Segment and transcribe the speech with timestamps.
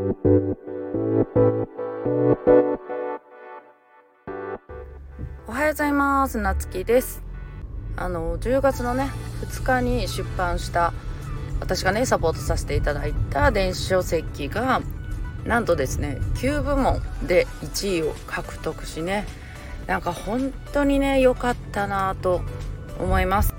[0.00, 0.02] お
[5.52, 6.38] はようございます。
[6.38, 7.22] なつきです。
[7.98, 9.10] あの10月のね
[9.44, 10.94] 2日に出版した
[11.60, 14.80] 私がねサポートさせていただいた電子書籍が
[15.44, 19.26] なんとですね9部門で1位を獲得しね
[19.86, 22.40] なんか本当にね良かったなと
[22.98, 23.52] 思います。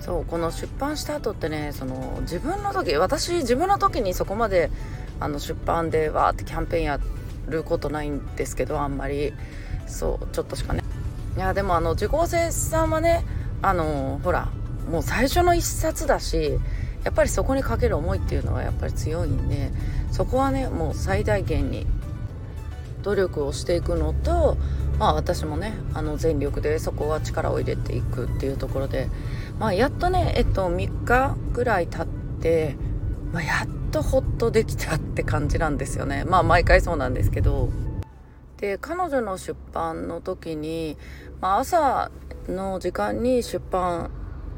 [0.00, 4.70] そうこの出版した後ってねその自分の時私自分の時にそこまで
[5.20, 7.00] あの出版でわーってキャンペーンや
[7.48, 9.32] ることないんですけどあんまり。
[9.90, 10.82] そうちょっとしかね。
[11.36, 13.24] いやでもあの受講生さんはね
[13.62, 14.48] あのほら
[14.90, 16.58] もう最初の一冊だし
[17.04, 19.70] やっぱりそこにかける思いっていうのはやっぱり強いんで
[20.10, 21.86] そこはねもう最大限に
[23.02, 24.56] 努力をしていくのと
[24.98, 29.08] まあ私もねあの全力でそこは力を入れていくっていうところで
[29.58, 32.06] まあやっとねえっと3日ぐらい経っ
[32.40, 32.76] て、
[33.32, 36.24] まあ、やっとほっとできたって感じなんですよね。
[36.24, 37.68] まあ毎回そうなんですけど。
[38.58, 40.98] で彼女の出版の時に、
[41.40, 42.10] まあ、朝
[42.46, 44.10] の時間に出版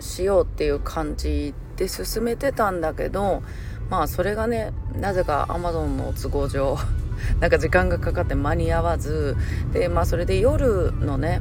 [0.00, 3.42] しようっていう感じで進めてたんだけど
[3.88, 6.76] まあそれがねなぜか Amazon の都合上
[7.40, 9.34] なんか時間がかかって間に合わず
[9.72, 11.40] でまあそれで夜のね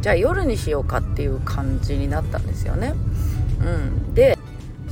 [0.00, 2.94] じゃあ夜にしようかっていう感じになったんですよね。
[3.60, 4.35] うん、で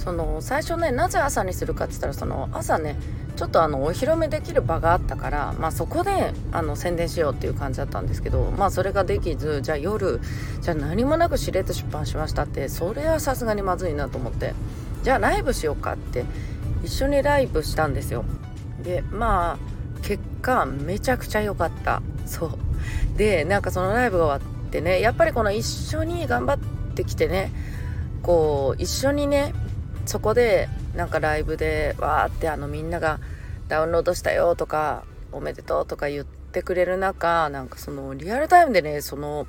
[0.04, 2.96] その最初ねなぜ朝にするかって言ったらその朝ね
[3.36, 10.20] ちょっとあのお披露目できる場があったから、まあ、そこであの宣伝しようっていう感じだったんですけど、まあ、それができずじゃあ夜
[10.60, 14.52] じゃあ何もなくしれっと出版しましたってそれはさすがにまずいなと思って
[15.02, 16.26] じゃあライブしようかって
[16.84, 18.26] 一緒にライブしたんですよ。
[18.82, 22.02] でまあ結果めちゃくちゃ良かった。
[22.26, 22.58] そう。
[23.16, 27.50] でなんかそのライブが終わってねやっぱりこの一緒に頑張ってきてね
[28.22, 29.54] こう一緒にね
[30.06, 33.20] そこでなんかライブでわーってあのみんなが
[33.68, 39.46] ダウンロードしたよとかおめでとうとか言ってくれる中なんかそのリアルタイムでねその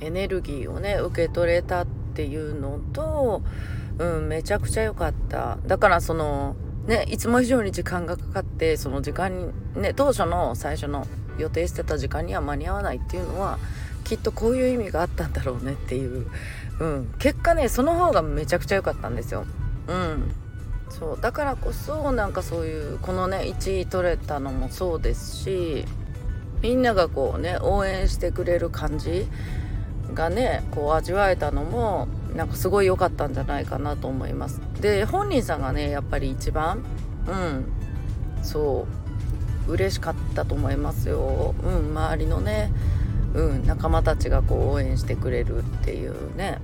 [0.00, 3.42] エネルギーをね受け取れたっていうのと
[3.98, 5.58] うんめちゃくちゃ良かった。
[5.66, 6.54] だからその
[6.86, 11.06] ねいつも以上に時間がかかってその時間にね当初の最初の
[11.38, 13.58] 予定してた時間には間に合わないっていうのは
[14.04, 16.30] きっとこういう意味があったんだろうねっていう、
[16.78, 19.46] うん、結果ねその方がめちゃくちゃ良かったんですよ。
[19.88, 20.32] うん。
[20.88, 25.84] そうだからこそなんかそういうこのね1位取れたのもそうですし
[26.62, 29.26] みんながこうね応援してくれる感じ
[30.14, 34.60] がねこう味わえたのもなんかすごい良かったんじゃないかなと思います。
[34.80, 36.84] で本人さんがねやっぱり一番
[37.26, 37.66] うん
[38.42, 38.86] そ
[39.66, 41.54] う嬉しかったと思いますよ。
[41.62, 42.72] うん周りのね
[43.34, 46.58] うん仲間たちがこう応援してくれるっていうね。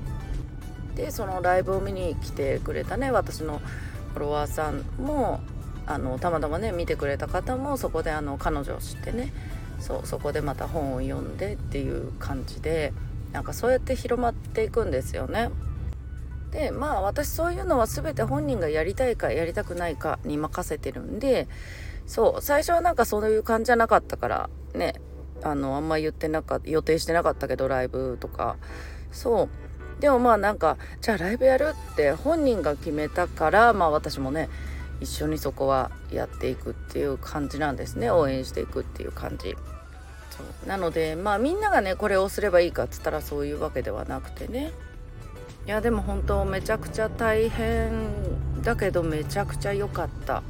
[0.95, 3.61] でそのライブを見に来てくれたね私の
[4.13, 5.41] フォロワーさんも
[5.87, 9.33] あのたまたまね見てくれた方もそこであの彼女を知ってね
[9.81, 12.93] そうそこでまた本を読んでっていう感じで
[13.33, 15.51] なんかそうやって広まっていくんですよね。
[16.53, 21.49] でまあ私そういうのは全て本人がやりたいかやりたくないかに任せてるんで
[22.07, 24.95] そう最初はなんかそういう感じじゃなかったからね
[25.43, 28.57] あのあんま言ってなか予定してなかったけどライブとか
[29.11, 29.49] そう
[30.03, 34.51] でもまあなんかじゃあライブやるって本人が決めたからまあ私もね
[35.01, 38.11] 一緒にそこはやっていくっていう感じなんですね。
[38.11, 39.57] 応援していくっていう感じ。
[40.31, 40.69] そう。
[40.69, 44.73] なのでまあみんながねこれをすればいいかっつったらそういうわけではなくてね。
[45.67, 47.93] いやでも本当めちゃくちゃ大変
[48.62, 50.43] だけどめちゃくちゃ良かった。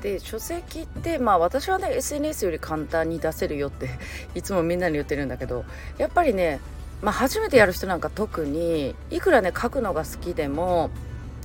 [0.00, 3.90] で書籍ってまあ私はね SNS より簡単に出せるよって
[4.36, 5.64] いつもみんなに言ってるんだけど
[5.98, 6.60] やっぱりね
[7.04, 10.88] まあ、初めてやる人なんか特にいくらね書くのが好きでも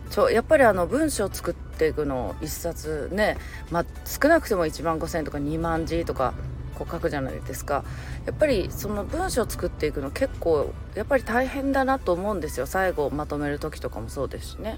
[0.10, 3.38] ちょやっぱりあの文章を作っていくの1冊ね、
[3.70, 6.34] まあ、少なくても1万5,000とか2万字とか
[6.76, 7.84] こう書くじゃないですか。
[8.26, 12.66] やっぱりその文章を作っていくの結構やっぱり大変だなと思うんですよ。
[12.66, 14.78] 最後まとめる時とかもそうですしね。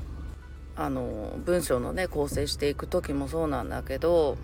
[0.75, 4.37] あの文章のね構成していく時もそうなんだけど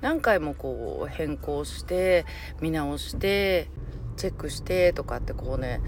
[0.00, 2.24] 何回もこう変更して
[2.60, 3.68] 見直して
[4.16, 5.80] チェックしてとかってこうね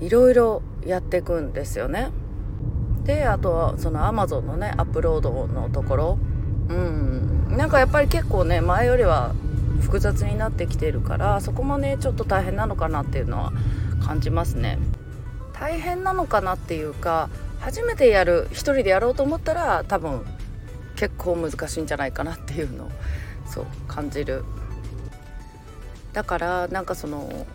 [0.00, 2.10] いろいろやっていくんですよね。
[3.04, 6.18] であとはその Amazon のねアップロードのところ
[6.68, 9.34] うんなんかやっぱり結構ね前よりは
[9.80, 13.52] 複雑になってきてるからそこもねちょっと大変なのかなっていうのは
[14.04, 14.78] 感じますね。
[15.52, 20.24] 大変なのかなっていうか初めてやる一人でやろうと思ったら多分
[20.94, 22.90] 結構難しいんじゃないかなっていうのを
[23.46, 24.44] そう感じる
[26.12, 27.46] だからなんかその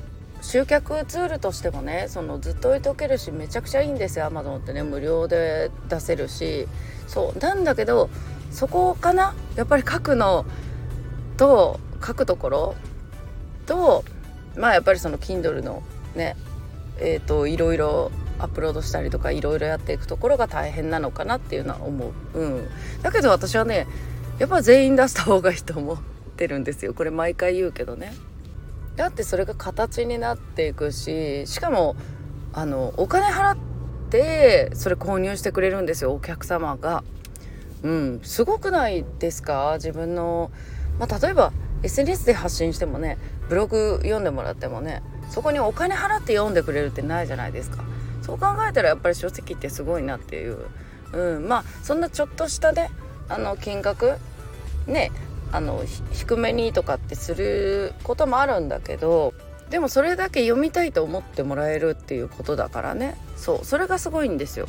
[0.44, 4.84] 集客ツールとしてもねそのずっと置いとけるしめちゃくちゃいいんですよ Amazon ってね。
[4.84, 6.68] 無料で出せるし。
[7.08, 8.10] そうなんだけど
[8.50, 9.36] そこかな？
[9.56, 10.46] やっぱり書くの
[11.38, 12.76] と書くところ
[13.66, 14.04] と
[14.56, 15.84] まあやっぱりその Kindle の
[16.16, 16.36] ね
[17.00, 22.68] えっ、ー、といろいろアップロードしたりとかいろいろやっていくところが大変なのかなっていうのは思う、うん、
[23.02, 23.88] だけど私はね
[24.40, 25.98] やっぱ全員出した方がいいと思っ
[26.36, 26.94] てるんですよ。
[26.94, 28.14] これ毎回言うけどね。
[28.96, 31.96] だってそれが形になっていくししかも
[32.54, 33.58] あのお金払っ
[34.10, 37.04] てそれ購入してくれるんですよお客様が。
[37.82, 39.74] うん、すごくないですか？
[39.76, 40.52] 自分の、
[41.00, 41.52] まあ、例えば
[41.82, 43.18] SNS で発信してもね
[43.50, 47.84] ブログ読んでもらってもねそこにお金払って読んでくれるってないじゃないですか。
[48.22, 50.60] そう考えたらやっぱり書籍ってすごいなっていう、
[51.12, 52.90] うん、まあそんなちょっとしたね
[53.28, 54.16] あの金額
[54.88, 55.12] ね
[55.54, 59.36] あの低めにとかってすることもあるんだけど
[59.70, 63.16] でもそれだけ読みたいと思ってもらえるっていうことだからね。
[63.38, 64.68] そうそれがすごいんですよ。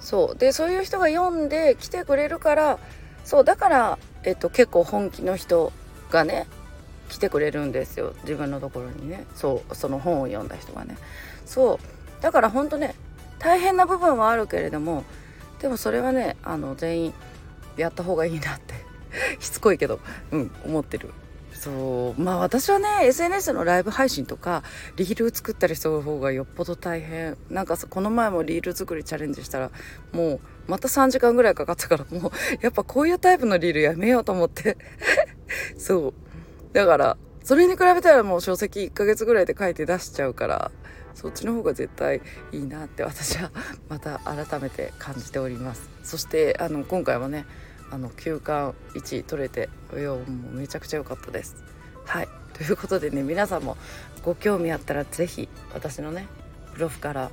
[0.00, 0.38] そう。
[0.38, 2.78] でそういう人が読んで来てくれるから
[3.24, 5.72] そうだから、えっと、結構本気の人
[6.10, 6.46] がね
[7.08, 8.14] 来てくれるんですよ。
[8.22, 9.24] 自分のところにね。
[9.34, 10.96] そうその本を読んだ人がね。
[11.46, 12.22] そう。
[12.22, 12.94] だからほんとね
[13.38, 15.04] 大変な部分はあるけれども
[15.60, 17.14] でもそれはねあの全員
[17.76, 18.74] やった方がいいなって
[19.40, 20.00] しつこいけど
[20.30, 21.10] うん思ってる。
[21.54, 24.64] そうまあ私はね SNS のライブ配信とか
[24.96, 27.36] リール作ったりする方がよっぽど大変。
[27.50, 29.70] なんかこの前もリール作りチャレンジしたら
[30.10, 34.76] もうまた3時間ぐらいかかったからもうやっぱこういうタイプのリールやめようと思って。
[35.78, 36.14] そう。
[36.72, 40.70] だからそれに比べたらもう書籍1ヶ月ぐらいで書いて出しちゃうから
[41.14, 42.22] そっちの方が絶対
[42.52, 43.50] いいなって私は
[43.88, 45.88] また改めて感じております。
[46.02, 47.46] そしてあの今回はね
[47.92, 51.62] あの休館1位取れていやもうめちゃくちゃ良かったです。
[52.06, 53.76] はいということでね皆さんも
[54.24, 56.26] ご興味あったら是非私のね
[56.72, 57.30] プロフから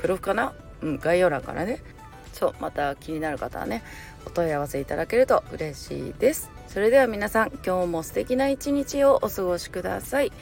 [0.00, 0.54] プロフかな？
[0.80, 1.82] うん概要欄からね
[2.32, 3.82] そうまた気になる方はね
[4.24, 6.50] お問い合わせいただけると嬉しいです。
[6.68, 10.32] それでは皆さん今日も素敵な一日をお過ごしください。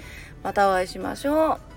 [0.43, 1.68] またお会いしましょう。